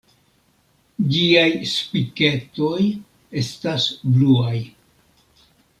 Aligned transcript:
Ĝiaj 1.15 1.51
spiketoj 1.73 2.81
estas 3.45 3.87
bluaj. 4.17 4.59